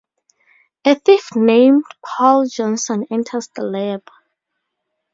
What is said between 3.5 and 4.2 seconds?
lab.